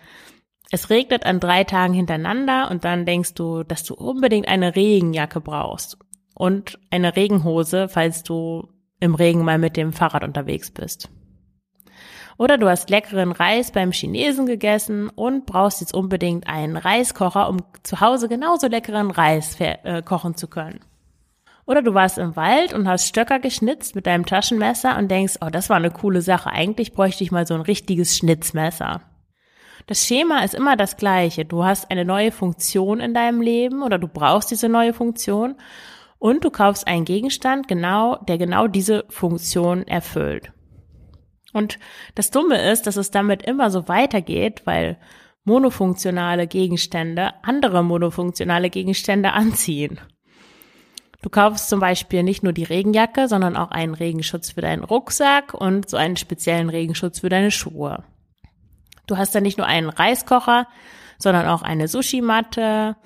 es 0.72 0.90
regnet 0.90 1.26
an 1.26 1.40
drei 1.40 1.64
Tagen 1.64 1.94
hintereinander 1.94 2.70
und 2.72 2.84
dann 2.84 3.06
denkst 3.06 3.36
du, 3.36 3.64
dass 3.64 3.84
du 3.84 3.94
unbedingt 3.94 4.48
eine 4.48 4.76
Regenjacke 4.76 5.40
brauchst 5.40 5.98
und 6.34 6.80
eine 6.90 7.16
Regenhose, 7.16 7.88
falls 7.88 8.24
du 8.24 8.68
im 9.00 9.16
Regen 9.16 9.44
mal 9.44 9.60
mit 9.60 9.78
dem 9.78 9.94
Fahrrad 9.94 10.24
unterwegs 10.24 10.72
bist. 10.72 11.10
Oder 12.38 12.58
du 12.58 12.68
hast 12.68 12.90
leckeren 12.90 13.32
Reis 13.32 13.72
beim 13.72 13.92
Chinesen 13.92 14.46
gegessen 14.46 15.10
und 15.10 15.46
brauchst 15.46 15.82
jetzt 15.82 15.94
unbedingt 15.94 16.48
einen 16.48 16.78
Reiskocher, 16.78 17.48
um 17.48 17.58
zu 17.84 18.02
Hause 18.02 18.28
genauso 18.28 18.68
leckeren 18.68 19.12
Reis 19.12 19.56
äh, 19.60 20.02
kochen 20.02 20.36
zu 20.36 20.48
können. 20.48 20.80
Oder 21.66 21.82
du 21.82 21.94
warst 21.94 22.18
im 22.18 22.36
Wald 22.36 22.74
und 22.74 22.88
hast 22.88 23.08
Stöcker 23.08 23.40
geschnitzt 23.40 23.96
mit 23.96 24.06
deinem 24.06 24.26
Taschenmesser 24.26 24.98
und 24.98 25.10
denkst, 25.10 25.36
oh, 25.42 25.50
das 25.50 25.70
war 25.70 25.78
eine 25.78 25.92
coole 25.92 26.22
Sache. 26.22 26.50
Eigentlich 26.50 26.94
bräuchte 26.94 27.24
ich 27.24 27.32
mal 27.32 27.48
so 27.48 27.54
ein 27.54 27.62
richtiges 27.62 28.18
Schnitzmesser. 28.18 29.02
Das 29.88 30.06
Schema 30.06 30.44
ist 30.44 30.54
immer 30.54 30.76
das 30.76 30.98
gleiche. 30.98 31.46
Du 31.46 31.64
hast 31.64 31.90
eine 31.92 32.06
neue 32.06 32.32
Funktion 32.32 33.00
in 33.00 33.14
deinem 33.14 33.42
Leben 33.42 33.82
oder 33.82 33.98
du 33.98 34.08
brauchst 34.08 34.52
diese 34.52 34.70
neue 34.70 34.94
Funktion 34.94 35.56
und 36.20 36.44
du 36.44 36.52
kaufst 36.52 36.88
einen 36.88 37.06
Gegenstand 37.06 37.68
genau, 37.68 38.18
der 38.18 38.38
genau 38.38 38.68
diese 38.68 39.06
Funktion 39.10 39.86
erfüllt. 39.88 40.52
Und 41.54 41.80
das 42.16 42.32
Dumme 42.32 42.72
ist, 42.72 42.88
dass 42.88 42.96
es 42.96 43.12
damit 43.12 43.44
immer 43.44 43.70
so 43.70 43.88
weitergeht, 43.88 44.62
weil 44.66 44.98
monofunktionale 45.44 46.48
Gegenstände 46.48 47.32
andere 47.44 47.84
monofunktionale 47.84 48.70
Gegenstände 48.70 49.34
anziehen. 49.34 50.00
Du 51.24 51.30
kaufst 51.30 51.70
zum 51.70 51.80
Beispiel 51.80 52.22
nicht 52.22 52.44
nur 52.44 52.52
die 52.52 52.66
Regenjacke, 52.66 53.30
sondern 53.30 53.56
auch 53.56 53.72
einen 53.72 53.94
Regenschutz 53.94 54.52
für 54.52 54.62
deinen 54.62 54.84
Rucksack 54.84 55.54
und 55.54 55.90
so 55.90 55.96
einen 55.96 56.18
speziellen 56.18 56.70
Regenschutz 56.70 57.22
für 57.22 57.30
deine 57.30 57.50
Schuhe. 57.50 58.04
Du 59.08 59.18
hast 59.18 59.34
dann 59.34 59.44
nicht 59.44 59.58
nur 59.58 59.66
einen 59.66 59.90
Reiskocher, 59.90 60.68
sondern 61.18 61.48
auch 61.48 61.62
eine 61.62 61.88
Sushi-Matte, 61.88 62.98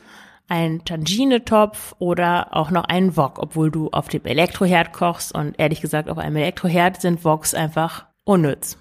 einen 0.47 0.83
Tangine-Topf 0.83 1.93
oder 1.99 2.55
auch 2.55 2.71
noch 2.71 2.85
einen 2.85 3.15
Wok, 3.15 3.37
obwohl 3.37 3.69
du 3.69 3.89
auf 3.91 4.07
dem 4.07 4.25
Elektroherd 4.25 4.93
kochst 4.93 5.35
und 5.35 5.59
ehrlich 5.59 5.81
gesagt 5.81 6.09
auf 6.09 6.17
einem 6.17 6.37
Elektroherd 6.37 6.99
sind 6.99 7.23
Woks 7.23 7.53
einfach 7.53 8.07
unnütz. 8.23 8.79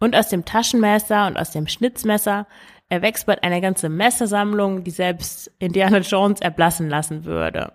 Und 0.00 0.14
aus 0.14 0.28
dem 0.28 0.44
Taschenmesser 0.44 1.26
und 1.26 1.38
aus 1.38 1.50
dem 1.50 1.66
Schnitzmesser 1.66 2.46
erwächst 2.90 3.24
bald 3.24 3.42
eine 3.42 3.62
ganze 3.62 3.88
Messersammlung, 3.88 4.84
die 4.84 4.90
selbst 4.90 5.50
Indiana 5.58 5.98
Jones 5.98 6.42
erblassen 6.42 6.90
lassen 6.90 7.24
würde. 7.24 7.72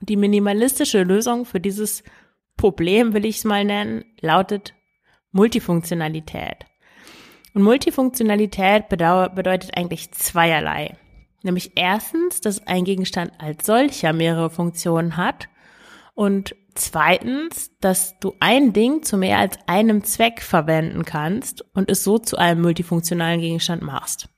Die 0.00 0.16
minimalistische 0.16 1.02
Lösung 1.02 1.44
für 1.44 1.60
dieses 1.60 2.02
Problem, 2.56 3.14
will 3.14 3.24
ich 3.24 3.38
es 3.38 3.44
mal 3.44 3.64
nennen, 3.64 4.04
lautet 4.20 4.74
Multifunktionalität. 5.32 6.66
Und 7.54 7.62
Multifunktionalität 7.62 8.88
bedeutet 8.88 9.76
eigentlich 9.76 10.12
zweierlei. 10.12 10.96
Nämlich 11.42 11.72
erstens, 11.76 12.40
dass 12.40 12.66
ein 12.66 12.84
Gegenstand 12.84 13.32
als 13.38 13.66
solcher 13.66 14.12
mehrere 14.12 14.50
Funktionen 14.50 15.16
hat 15.16 15.48
und 16.14 16.56
zweitens, 16.74 17.70
dass 17.80 18.18
du 18.18 18.34
ein 18.40 18.72
Ding 18.72 19.02
zu 19.02 19.16
mehr 19.16 19.38
als 19.38 19.58
einem 19.66 20.04
Zweck 20.04 20.40
verwenden 20.42 21.04
kannst 21.04 21.64
und 21.74 21.90
es 21.90 22.02
so 22.02 22.18
zu 22.18 22.36
einem 22.36 22.62
multifunktionalen 22.62 23.40
Gegenstand 23.40 23.82
machst. 23.82 24.28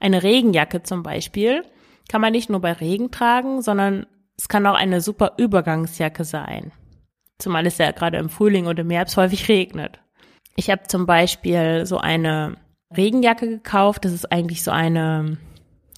Eine 0.00 0.22
Regenjacke 0.22 0.82
zum 0.82 1.02
Beispiel 1.02 1.64
kann 2.08 2.20
man 2.20 2.32
nicht 2.32 2.50
nur 2.50 2.60
bei 2.60 2.72
Regen 2.72 3.10
tragen, 3.10 3.62
sondern 3.62 4.06
es 4.40 4.48
kann 4.48 4.66
auch 4.66 4.74
eine 4.74 5.02
super 5.02 5.34
Übergangsjacke 5.36 6.24
sein. 6.24 6.72
Zumal 7.38 7.66
es 7.66 7.76
ja 7.76 7.90
gerade 7.90 8.16
im 8.16 8.30
Frühling 8.30 8.66
und 8.66 8.78
im 8.78 8.88
Herbst 8.88 9.18
häufig 9.18 9.50
regnet. 9.50 10.00
Ich 10.56 10.70
habe 10.70 10.84
zum 10.88 11.04
Beispiel 11.04 11.84
so 11.84 11.98
eine 11.98 12.56
Regenjacke 12.96 13.46
gekauft. 13.46 14.06
Das 14.06 14.12
ist 14.12 14.32
eigentlich 14.32 14.62
so 14.64 14.70
eine, 14.70 15.36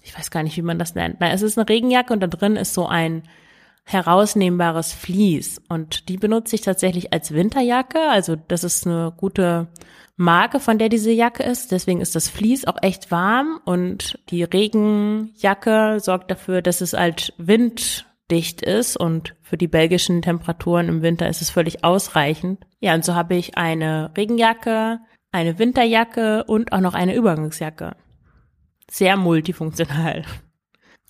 ich 0.03 0.19
weiß 0.19 0.33
gar 0.33 0.43
nicht, 0.43 0.57
wie 0.57 0.63
man 0.63 0.81
das 0.81 0.97
nennt. 0.97 1.21
Nein, 1.21 1.31
es 1.33 1.43
ist 1.43 1.57
eine 1.57 1.69
Regenjacke 1.69 2.13
und 2.13 2.19
da 2.19 2.27
drin 2.27 2.57
ist 2.57 2.75
so 2.75 2.89
ein 2.89 3.23
herausnehmbares 3.85 4.93
Vlies. 4.93 5.63
Und 5.69 6.09
die 6.09 6.17
benutze 6.17 6.57
ich 6.57 6.63
tatsächlich 6.63 7.13
als 7.13 7.33
Winterjacke. 7.33 8.09
Also 8.09 8.35
das 8.35 8.65
ist 8.65 8.89
eine 8.89 9.13
gute 9.17 9.69
Marke, 10.17 10.59
von 10.59 10.79
der 10.79 10.89
diese 10.89 11.13
Jacke 11.13 11.45
ist. 11.45 11.71
Deswegen 11.71 12.01
ist 12.01 12.17
das 12.17 12.29
Vlies 12.29 12.67
auch 12.67 12.79
echt 12.83 13.13
warm 13.13 13.61
und 13.65 14.19
die 14.31 14.43
Regenjacke 14.43 16.01
sorgt 16.01 16.33
dafür, 16.33 16.61
dass 16.61 16.81
es 16.81 16.93
halt 16.93 17.35
Wind 17.39 18.07
dicht 18.33 18.63
ist 18.63 18.97
und 18.97 19.35
für 19.43 19.59
die 19.59 19.69
belgischen 19.69 20.23
Temperaturen 20.23 20.89
im 20.89 21.03
Winter 21.03 21.29
ist 21.29 21.43
es 21.43 21.51
völlig 21.51 21.85
ausreichend. 21.85 22.65
Ja, 22.81 22.95
und 22.95 23.05
so 23.05 23.15
habe 23.15 23.35
ich 23.35 23.59
eine 23.59 24.11
Regenjacke, 24.17 25.01
eine 25.33 25.59
Winterjacke 25.59 26.45
und 26.45 26.73
auch 26.73 26.81
noch 26.81 26.95
eine 26.95 27.15
Übergangsjacke. 27.15 27.95
Sehr 28.91 29.19
multifunktional. 29.19 30.25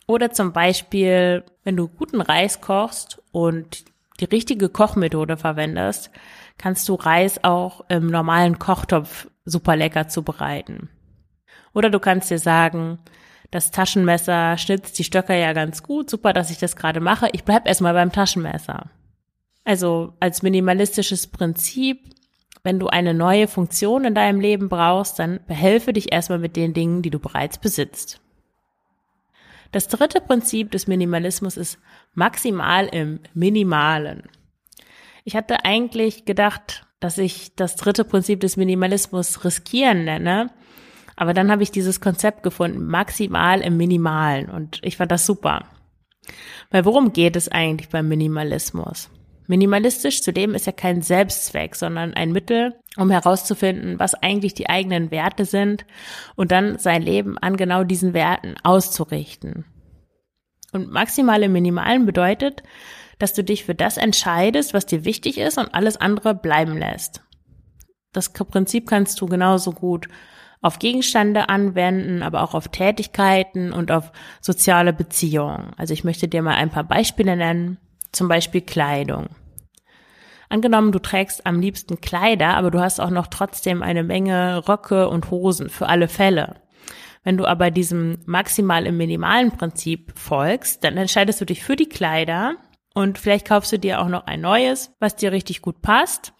Oder 0.08 0.32
zum 0.32 0.52
Beispiel, 0.52 1.44
wenn 1.62 1.76
du 1.76 1.86
guten 1.86 2.20
Reis 2.20 2.60
kochst 2.60 3.22
und 3.30 3.84
die 4.18 4.24
richtige 4.24 4.68
Kochmethode 4.68 5.36
verwendest, 5.36 6.10
kannst 6.58 6.88
du 6.88 6.94
Reis 6.94 7.44
auch 7.44 7.84
im 7.88 8.08
normalen 8.08 8.58
Kochtopf 8.58 9.28
super 9.44 9.76
lecker 9.76 10.08
zubereiten. 10.08 10.90
Oder 11.72 11.88
du 11.88 12.00
kannst 12.00 12.32
dir 12.32 12.40
sagen, 12.40 12.98
das 13.52 13.70
Taschenmesser 13.70 14.56
schnitzt 14.56 14.98
die 14.98 15.04
Stöcker 15.04 15.34
ja 15.34 15.52
ganz 15.52 15.82
gut. 15.82 16.08
Super, 16.08 16.32
dass 16.32 16.50
ich 16.50 16.56
das 16.56 16.74
gerade 16.74 17.00
mache. 17.00 17.28
Ich 17.32 17.44
bleib 17.44 17.68
erstmal 17.68 17.92
beim 17.92 18.10
Taschenmesser. 18.10 18.90
Also 19.62 20.14
als 20.20 20.42
minimalistisches 20.42 21.26
Prinzip, 21.26 22.00
wenn 22.64 22.80
du 22.80 22.88
eine 22.88 23.12
neue 23.12 23.46
Funktion 23.48 24.06
in 24.06 24.14
deinem 24.14 24.40
Leben 24.40 24.70
brauchst, 24.70 25.18
dann 25.18 25.38
behelfe 25.46 25.92
dich 25.92 26.12
erstmal 26.12 26.38
mit 26.38 26.56
den 26.56 26.72
Dingen, 26.72 27.02
die 27.02 27.10
du 27.10 27.18
bereits 27.18 27.58
besitzt. 27.58 28.20
Das 29.70 29.86
dritte 29.86 30.22
Prinzip 30.22 30.70
des 30.70 30.86
Minimalismus 30.86 31.58
ist 31.58 31.78
maximal 32.14 32.86
im 32.86 33.20
Minimalen. 33.34 34.22
Ich 35.24 35.36
hatte 35.36 35.66
eigentlich 35.66 36.24
gedacht, 36.24 36.86
dass 37.00 37.18
ich 37.18 37.54
das 37.54 37.76
dritte 37.76 38.04
Prinzip 38.04 38.40
des 38.40 38.56
Minimalismus 38.56 39.44
riskieren 39.44 40.04
nenne, 40.04 40.50
aber 41.16 41.34
dann 41.34 41.50
habe 41.50 41.62
ich 41.62 41.70
dieses 41.70 42.00
Konzept 42.00 42.42
gefunden, 42.42 42.86
maximal 42.86 43.60
im 43.60 43.76
Minimalen. 43.76 44.48
Und 44.48 44.80
ich 44.82 44.96
fand 44.96 45.12
das 45.12 45.26
super. 45.26 45.66
Weil 46.70 46.84
worum 46.84 47.12
geht 47.12 47.36
es 47.36 47.48
eigentlich 47.50 47.88
beim 47.88 48.08
Minimalismus? 48.08 49.10
Minimalistisch 49.46 50.22
zu 50.22 50.30
leben 50.30 50.54
ist 50.54 50.66
ja 50.66 50.72
kein 50.72 51.02
Selbstzweck, 51.02 51.74
sondern 51.74 52.14
ein 52.14 52.32
Mittel, 52.32 52.74
um 52.96 53.10
herauszufinden, 53.10 53.98
was 53.98 54.14
eigentlich 54.14 54.54
die 54.54 54.70
eigenen 54.70 55.10
Werte 55.10 55.44
sind 55.44 55.84
und 56.36 56.52
dann 56.52 56.78
sein 56.78 57.02
Leben 57.02 57.36
an 57.38 57.56
genau 57.56 57.84
diesen 57.84 58.14
Werten 58.14 58.54
auszurichten. 58.62 59.64
Und 60.72 60.90
maximale 60.90 61.48
Minimalen 61.48 62.06
bedeutet, 62.06 62.62
dass 63.18 63.34
du 63.34 63.44
dich 63.44 63.64
für 63.64 63.74
das 63.74 63.98
entscheidest, 63.98 64.72
was 64.74 64.86
dir 64.86 65.04
wichtig 65.04 65.38
ist 65.38 65.58
und 65.58 65.74
alles 65.74 65.96
andere 65.96 66.34
bleiben 66.34 66.78
lässt. 66.78 67.22
Das 68.12 68.32
Prinzip 68.32 68.88
kannst 68.88 69.20
du 69.20 69.26
genauso 69.26 69.72
gut 69.72 70.08
auf 70.62 70.78
Gegenstände 70.78 71.48
anwenden, 71.48 72.22
aber 72.22 72.42
auch 72.42 72.54
auf 72.54 72.68
Tätigkeiten 72.68 73.72
und 73.72 73.90
auf 73.90 74.12
soziale 74.40 74.92
Beziehungen. 74.92 75.72
Also 75.76 75.92
ich 75.92 76.04
möchte 76.04 76.28
dir 76.28 76.40
mal 76.40 76.54
ein 76.54 76.70
paar 76.70 76.84
Beispiele 76.84 77.36
nennen, 77.36 77.78
zum 78.12 78.28
Beispiel 78.28 78.60
Kleidung. 78.60 79.28
Angenommen, 80.48 80.92
du 80.92 80.98
trägst 80.98 81.46
am 81.46 81.60
liebsten 81.60 82.00
Kleider, 82.00 82.56
aber 82.56 82.70
du 82.70 82.80
hast 82.80 83.00
auch 83.00 83.10
noch 83.10 83.26
trotzdem 83.26 83.82
eine 83.82 84.04
Menge 84.04 84.68
Röcke 84.68 85.08
und 85.08 85.30
Hosen 85.30 85.68
für 85.68 85.88
alle 85.88 86.08
Fälle. 86.08 86.56
Wenn 87.24 87.36
du 87.36 87.46
aber 87.46 87.70
diesem 87.70 88.18
maximal 88.26 88.86
im 88.86 88.96
minimalen 88.96 89.50
Prinzip 89.52 90.12
folgst, 90.14 90.84
dann 90.84 90.96
entscheidest 90.96 91.40
du 91.40 91.44
dich 91.44 91.64
für 91.64 91.76
die 91.76 91.88
Kleider 91.88 92.56
und 92.94 93.18
vielleicht 93.18 93.48
kaufst 93.48 93.72
du 93.72 93.78
dir 93.78 94.00
auch 94.00 94.08
noch 94.08 94.26
ein 94.26 94.40
neues, 94.40 94.94
was 95.00 95.16
dir 95.16 95.32
richtig 95.32 95.62
gut 95.62 95.80
passt 95.82 96.34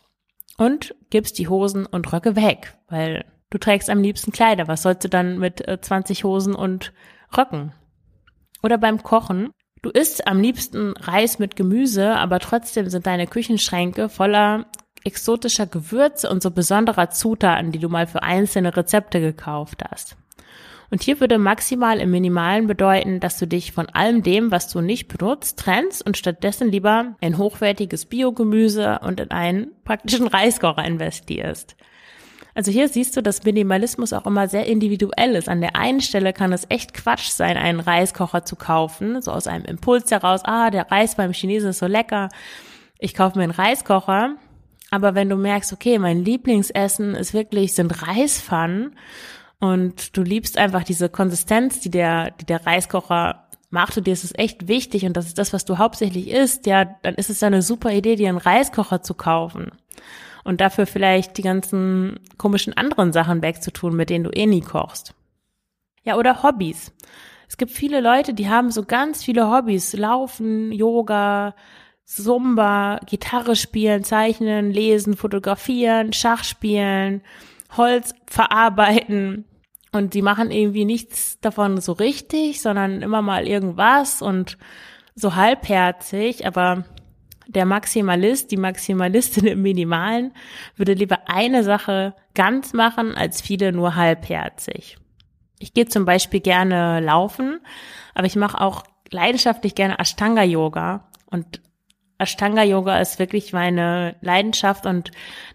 und 0.58 0.94
gibst 1.10 1.38
die 1.38 1.48
Hosen 1.48 1.86
und 1.86 2.12
Röcke 2.12 2.36
weg, 2.36 2.76
weil 2.88 3.24
du 3.52 3.58
trägst 3.58 3.90
am 3.90 4.02
liebsten 4.02 4.32
Kleider. 4.32 4.66
Was 4.66 4.82
sollst 4.82 5.04
du 5.04 5.08
dann 5.08 5.38
mit 5.38 5.62
20 5.80 6.18
äh, 6.18 6.22
Hosen 6.24 6.54
und 6.54 6.92
Röcken? 7.36 7.72
Oder 8.62 8.78
beim 8.78 9.02
Kochen. 9.02 9.50
Du 9.82 9.90
isst 9.90 10.26
am 10.26 10.40
liebsten 10.40 10.94
Reis 10.96 11.38
mit 11.38 11.56
Gemüse, 11.56 12.16
aber 12.16 12.38
trotzdem 12.38 12.88
sind 12.88 13.06
deine 13.06 13.26
Küchenschränke 13.26 14.08
voller 14.08 14.66
exotischer 15.04 15.66
Gewürze 15.66 16.30
und 16.30 16.42
so 16.42 16.52
besonderer 16.52 17.10
Zutaten, 17.10 17.72
die 17.72 17.80
du 17.80 17.88
mal 17.88 18.06
für 18.06 18.22
einzelne 18.22 18.76
Rezepte 18.76 19.20
gekauft 19.20 19.82
hast. 19.90 20.16
Und 20.90 21.02
hier 21.02 21.18
würde 21.20 21.38
maximal 21.38 21.98
im 21.98 22.10
Minimalen 22.10 22.68
bedeuten, 22.68 23.18
dass 23.18 23.38
du 23.38 23.46
dich 23.46 23.72
von 23.72 23.88
allem 23.88 24.22
dem, 24.22 24.50
was 24.50 24.68
du 24.68 24.80
nicht 24.80 25.08
benutzt, 25.08 25.58
trennst 25.58 26.06
und 26.06 26.16
stattdessen 26.16 26.70
lieber 26.70 27.16
in 27.20 27.38
hochwertiges 27.38 28.06
Biogemüse 28.06 29.00
und 29.02 29.18
in 29.18 29.30
einen 29.30 29.72
praktischen 29.84 30.28
Reiskocher 30.28 30.84
investierst. 30.84 31.76
Also 32.54 32.70
hier 32.70 32.88
siehst 32.88 33.16
du, 33.16 33.22
dass 33.22 33.44
Minimalismus 33.44 34.12
auch 34.12 34.26
immer 34.26 34.46
sehr 34.48 34.66
individuell 34.66 35.34
ist. 35.36 35.48
An 35.48 35.60
der 35.60 35.76
einen 35.76 36.00
Stelle 36.00 36.32
kann 36.32 36.52
es 36.52 36.66
echt 36.68 36.92
Quatsch 36.92 37.28
sein, 37.30 37.56
einen 37.56 37.80
Reiskocher 37.80 38.44
zu 38.44 38.56
kaufen, 38.56 39.22
so 39.22 39.32
aus 39.32 39.46
einem 39.46 39.64
Impuls 39.64 40.10
heraus, 40.10 40.42
ah, 40.44 40.70
der 40.70 40.90
Reis 40.90 41.14
beim 41.14 41.32
Chinesen 41.32 41.70
ist 41.70 41.78
so 41.78 41.86
lecker, 41.86 42.28
ich 42.98 43.14
kaufe 43.14 43.38
mir 43.38 43.44
einen 43.44 43.52
Reiskocher. 43.52 44.36
Aber 44.90 45.14
wenn 45.14 45.30
du 45.30 45.36
merkst, 45.36 45.72
okay, 45.72 45.98
mein 45.98 46.22
Lieblingsessen 46.22 47.14
ist 47.14 47.32
wirklich, 47.32 47.72
sind 47.72 48.06
Reispfannen 48.06 48.94
und 49.58 50.14
du 50.16 50.22
liebst 50.22 50.58
einfach 50.58 50.84
diese 50.84 51.08
Konsistenz, 51.08 51.80
die 51.80 51.90
der, 51.90 52.32
die 52.32 52.44
der 52.44 52.66
Reiskocher 52.66 53.48
macht 53.70 53.96
und 53.96 54.06
dir 54.06 54.12
ist 54.12 54.24
es 54.24 54.34
echt 54.36 54.68
wichtig 54.68 55.06
und 55.06 55.16
das 55.16 55.26
ist 55.26 55.38
das, 55.38 55.54
was 55.54 55.64
du 55.64 55.78
hauptsächlich 55.78 56.28
isst, 56.28 56.66
ja, 56.66 56.84
dann 56.84 57.14
ist 57.14 57.30
es 57.30 57.40
ja 57.40 57.46
eine 57.46 57.62
super 57.62 57.90
Idee, 57.90 58.16
dir 58.16 58.28
einen 58.28 58.36
Reiskocher 58.36 59.02
zu 59.02 59.14
kaufen 59.14 59.70
und 60.44 60.60
dafür 60.60 60.86
vielleicht 60.86 61.38
die 61.38 61.42
ganzen 61.42 62.20
komischen 62.38 62.76
anderen 62.76 63.12
Sachen 63.12 63.42
wegzutun, 63.42 63.94
mit 63.96 64.10
denen 64.10 64.24
du 64.24 64.30
eh 64.30 64.46
nie 64.46 64.60
kochst. 64.60 65.14
Ja, 66.04 66.16
oder 66.16 66.42
Hobbys. 66.42 66.92
Es 67.48 67.56
gibt 67.56 67.70
viele 67.70 68.00
Leute, 68.00 68.34
die 68.34 68.48
haben 68.48 68.70
so 68.70 68.84
ganz 68.84 69.22
viele 69.22 69.50
Hobbys. 69.50 69.92
Laufen, 69.92 70.72
Yoga, 70.72 71.54
Zumba, 72.04 72.98
Gitarre 73.06 73.56
spielen, 73.56 74.04
zeichnen, 74.04 74.70
lesen, 74.72 75.16
fotografieren, 75.16 76.12
Schach 76.12 76.44
spielen, 76.44 77.22
Holz 77.76 78.14
verarbeiten, 78.26 79.44
und 79.92 80.14
die 80.14 80.22
machen 80.22 80.50
irgendwie 80.50 80.86
nichts 80.86 81.38
davon 81.40 81.78
so 81.80 81.92
richtig, 81.92 82.62
sondern 82.62 83.02
immer 83.02 83.20
mal 83.20 83.46
irgendwas 83.46 84.22
und 84.22 84.56
so 85.14 85.36
halbherzig, 85.36 86.46
aber 86.46 86.84
der 87.54 87.66
Maximalist, 87.66 88.50
die 88.50 88.56
Maximalistin 88.56 89.46
im 89.46 89.62
Minimalen 89.62 90.32
würde 90.76 90.94
lieber 90.94 91.28
eine 91.28 91.64
Sache 91.64 92.14
ganz 92.34 92.72
machen, 92.72 93.14
als 93.14 93.40
viele 93.40 93.72
nur 93.72 93.94
halbherzig. 93.94 94.96
Ich 95.58 95.74
gehe 95.74 95.86
zum 95.86 96.04
Beispiel 96.04 96.40
gerne 96.40 97.00
laufen, 97.00 97.60
aber 98.14 98.26
ich 98.26 98.36
mache 98.36 98.60
auch 98.60 98.82
leidenschaftlich 99.10 99.74
gerne 99.74 99.98
Ashtanga-Yoga 99.98 101.08
und 101.26 101.60
Ashtanga-Yoga 102.18 103.00
ist 103.00 103.18
wirklich 103.18 103.52
meine 103.52 104.16
Leidenschaft 104.20 104.86
und 104.86 105.10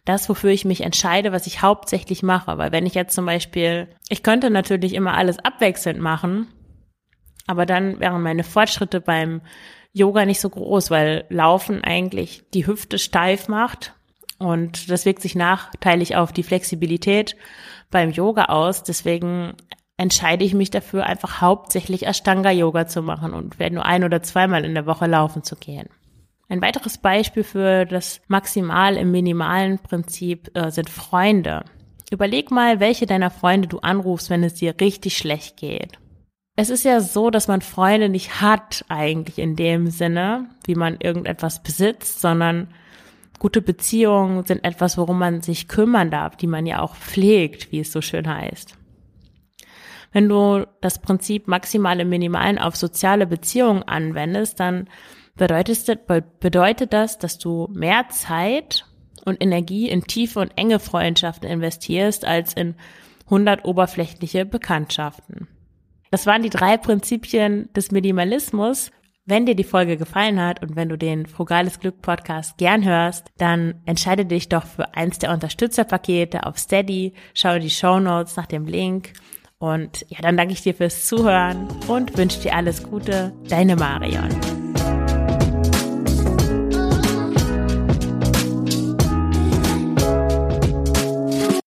das, 0.06 0.28
wofür 0.28 0.52
ich 0.52 0.66
mich 0.66 0.82
entscheide, 0.82 1.32
was 1.32 1.48
ich 1.48 1.62
hauptsächlich 1.62 2.24
mache. 2.24 2.58
Weil 2.58 2.72
wenn 2.72 2.86
ich 2.86 2.94
jetzt 2.94 3.16
zum 3.16 3.26
Beispiel, 3.26 3.88
ich 4.10 4.22
könnte 4.22 4.50
natürlich 4.50 4.94
immer 4.94 5.16
alles 5.16 5.40
abwechselnd 5.40 6.00
machen, 6.00 6.48
aber 7.48 7.66
dann 7.66 8.00
wären 8.00 8.22
meine 8.22 8.44
Fortschritte 8.44 9.00
beim 9.00 9.42
Yoga 9.98 10.26
nicht 10.26 10.40
so 10.40 10.50
groß, 10.50 10.92
weil 10.92 11.26
Laufen 11.30 11.84
eigentlich 11.84 12.44
die 12.54 12.68
Hüfte 12.68 13.00
steif 13.00 13.48
macht 13.48 13.94
und 14.40 14.90
das 14.90 15.06
wirkt 15.06 15.22
sich 15.22 15.36
nachteilig 15.36 16.16
auf 16.16 16.32
die 16.32 16.44
Flexibilität 16.44 17.36
beim 17.90 18.12
Yoga 18.12 18.46
aus. 18.46 18.84
Deswegen 18.84 19.54
entscheide 19.98 20.46
ich 20.46 20.54
mich 20.54 20.70
dafür, 20.70 21.06
einfach 21.06 21.42
hauptsächlich 21.42 22.06
Ashtanga-Yoga 22.06 22.88
zu 22.88 23.02
machen 23.02 23.34
und 23.34 23.60
werde 23.60 23.76
nur 23.76 23.86
ein 23.86 24.04
oder 24.04 24.22
zweimal 24.22 24.64
in 24.64 24.76
der 24.76 24.86
Woche 24.86 25.08
laufen 25.08 25.44
zu 25.44 25.56
gehen. 25.56 25.90
Ein 26.50 26.62
weiteres 26.62 26.98
Beispiel 26.98 27.44
für 27.44 27.86
das 27.86 28.22
Maximal 28.28 28.96
im 28.96 29.12
minimalen 29.12 29.80
Prinzip 29.80 30.56
äh, 30.56 30.72
sind 30.72 30.90
Freunde. 30.90 31.66
Überleg 32.10 32.52
mal, 32.52 32.80
welche 32.80 33.06
deiner 33.06 33.32
Freunde 33.32 33.68
du 33.68 33.80
anrufst, 33.80 34.30
wenn 34.30 34.44
es 34.44 34.54
dir 34.54 34.74
richtig 34.80 35.18
schlecht 35.18 35.58
geht. 35.58 36.00
Es 36.60 36.72
ist 36.72 36.84
ja 36.84 37.02
so, 37.02 37.30
dass 37.30 37.48
man 37.48 37.62
Freunde 37.62 38.10
nicht 38.10 38.42
hat 38.42 38.84
eigentlich 38.90 39.38
in 39.38 39.56
dem 39.56 39.92
Sinne, 39.92 40.50
wie 40.66 40.74
man 40.74 40.98
irgendetwas 41.00 41.62
besitzt, 41.62 42.20
sondern 42.20 42.70
gute 43.38 43.62
Beziehungen 43.62 44.44
sind 44.44 44.64
etwas, 44.64 44.98
worum 44.98 45.20
man 45.20 45.44
sich 45.44 45.68
kümmern 45.68 46.10
darf, 46.10 46.36
die 46.36 46.48
man 46.48 46.66
ja 46.66 46.82
auch 46.82 46.96
pflegt, 46.96 47.72
wie 47.72 47.82
es 47.82 47.92
so 47.92 48.02
schön 48.02 48.28
heißt. 48.28 48.76
Wenn 50.12 50.28
du 50.28 50.66
das 50.82 51.00
Prinzip 51.00 51.48
maximal 51.48 52.00
im 52.00 52.10
Minimalen 52.10 52.58
auf 52.58 52.76
soziale 52.76 53.28
Beziehungen 53.28 53.84
anwendest, 53.84 54.60
dann 54.60 54.90
bedeutet, 55.36 56.08
bedeutet 56.40 56.92
das, 56.92 57.20
dass 57.20 57.38
du 57.38 57.70
mehr 57.72 58.10
Zeit 58.10 58.84
und 59.26 59.44
Energie 59.44 59.90
in 59.90 60.06
tiefe 60.06 60.40
und 60.40 60.58
enge 60.58 60.80
Freundschaften 60.80 61.48
investierst 61.48 62.26
als 62.26 62.56
in 62.56 62.74
100 63.26 63.64
oberflächliche 63.64 64.44
Bekanntschaften. 64.44 65.48
Das 66.12 66.26
waren 66.26 66.44
die 66.44 66.50
drei 66.50 66.78
Prinzipien 66.78 67.70
des 67.74 67.92
Minimalismus. 67.92 68.92
Wenn 69.26 69.46
dir 69.46 69.56
die 69.56 69.66
Folge 69.66 69.98
gefallen 69.98 70.42
hat 70.42 70.62
und 70.62 70.78
wenn 70.78 70.88
du 70.88 70.98
den 70.98 71.26
Frugales 71.26 71.80
Glück 71.80 72.02
Podcast 72.02 72.58
gern 72.58 72.86
hörst, 72.86 73.28
dann 73.38 73.82
entscheide 73.86 74.26
dich 74.26 74.48
doch 74.48 74.66
für 74.66 74.96
eins 74.96 75.20
der 75.20 75.32
Unterstützerpakete 75.34 76.46
auf 76.46 76.58
Steady, 76.58 77.14
schau 77.34 77.60
die 77.60 77.70
Show 77.70 78.00
Notes 78.00 78.38
nach 78.38 78.46
dem 78.46 78.66
Link 78.66 79.12
und 79.60 80.06
ja, 80.10 80.20
dann 80.22 80.38
danke 80.38 80.54
ich 80.54 80.62
dir 80.62 80.76
fürs 80.76 81.06
Zuhören 81.06 81.68
und 81.88 82.18
wünsche 82.18 82.40
dir 82.42 82.56
alles 82.56 82.84
Gute. 82.84 83.34
Deine 83.50 83.76
Marion. 83.76 84.67